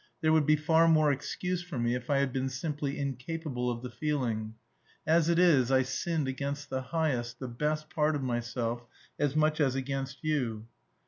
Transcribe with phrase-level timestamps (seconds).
[0.21, 3.83] There would be far more excuse for me if I had been simply incapable of
[3.83, 4.55] the feeling.
[5.05, 8.83] As it is, I sinned against the highest, the best part of myself,
[9.19, 10.65] as much as against you."